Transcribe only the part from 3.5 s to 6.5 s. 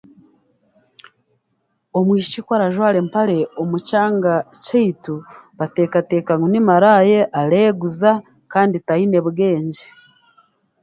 omu kyanga kyaitu bateekateeka ngu